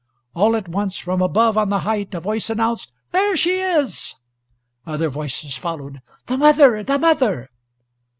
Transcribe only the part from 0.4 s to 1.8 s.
at once, from above on